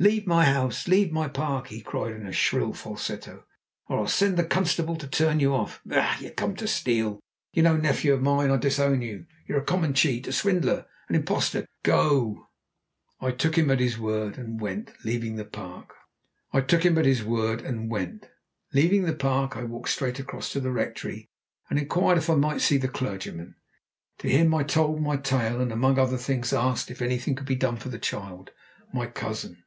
"Leave 0.00 0.28
my 0.28 0.44
house 0.44 0.86
leave 0.86 1.10
my 1.10 1.26
park!" 1.26 1.66
he 1.66 1.80
cried 1.80 2.14
in 2.14 2.24
a 2.24 2.30
shrill 2.30 2.72
falsetto, 2.72 3.44
"or 3.88 3.98
I'll 3.98 4.06
send 4.06 4.36
for 4.36 4.44
the 4.44 4.48
constable 4.48 4.94
to 4.94 5.08
turn 5.08 5.40
you 5.40 5.52
off. 5.52 5.80
Bah! 5.84 6.18
You 6.20 6.30
came 6.30 6.54
to 6.54 6.68
steal. 6.68 7.18
You're 7.52 7.64
no 7.64 7.76
nephew 7.76 8.14
of 8.14 8.22
mine; 8.22 8.52
I 8.52 8.58
disown 8.58 9.02
you! 9.02 9.26
You're 9.48 9.58
a 9.58 9.64
common 9.64 9.94
cheat 9.94 10.28
a 10.28 10.32
swindler 10.32 10.86
an 11.08 11.16
impostor! 11.16 11.66
Go!" 11.82 12.46
I 13.20 13.32
took 13.32 13.58
him 13.58 13.72
at 13.72 13.80
his 13.80 13.98
word, 13.98 14.38
and 14.38 14.60
went. 14.60 14.92
Leaving 15.04 15.34
the 15.34 15.44
park, 15.44 15.96
I 16.52 16.58
walked 19.64 19.88
straight 19.88 20.18
across 20.20 20.52
to 20.52 20.60
the 20.60 20.70
rectory, 20.70 21.26
and 21.68 21.76
inquired 21.76 22.18
if 22.18 22.30
I 22.30 22.36
might 22.36 22.60
see 22.60 22.76
the 22.78 22.86
clergyman. 22.86 23.56
To 24.18 24.28
him 24.28 24.54
I 24.54 24.62
told 24.62 25.00
my 25.02 25.16
tale, 25.16 25.60
and, 25.60 25.72
among 25.72 25.98
other 25.98 26.18
things, 26.18 26.52
asked 26.52 26.88
if 26.88 27.02
anything 27.02 27.34
could 27.34 27.48
be 27.48 27.56
done 27.56 27.76
for 27.78 27.88
the 27.88 27.98
child 27.98 28.52
my 28.92 29.08
cousin. 29.08 29.64